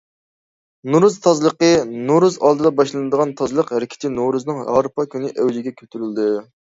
[0.93, 1.69] نورۇز تازىلىقى:
[2.07, 6.31] نورۇز ئالدىدا باشلىنىدىغان تازىلىق ھەرىكىتى نورۇزنىڭ ھارپا كۈنى ئەۋجىگە كۆتۈرۈلىدۇ.